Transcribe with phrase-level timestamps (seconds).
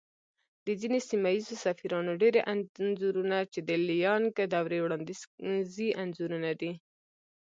[0.65, 6.71] د ځينې سيمه ييزو سفيرانو ډېری انځورنه چې د ليانگ دورې وړانديزي انځورونه دي